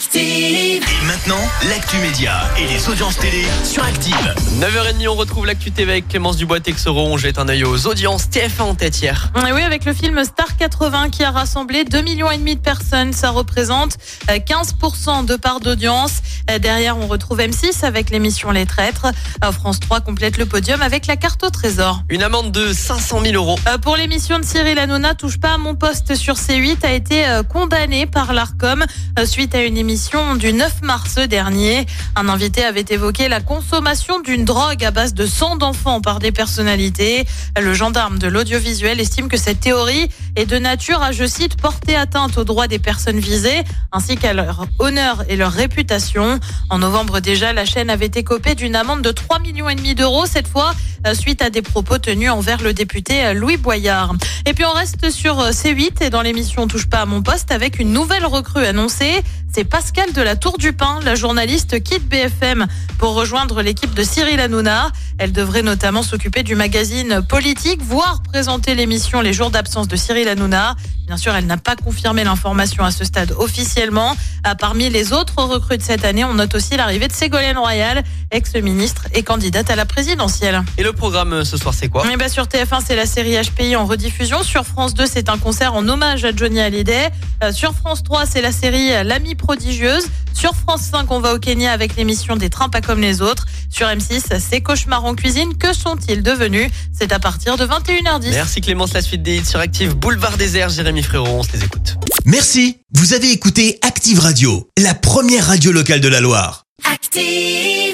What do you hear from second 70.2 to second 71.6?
Hanouna. Bien sûr, elle n'a